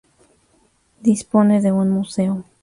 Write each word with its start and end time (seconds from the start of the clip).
Dispone 1.03 1.61
de 1.61 1.71
un 1.71 1.91
museo. 1.91 2.43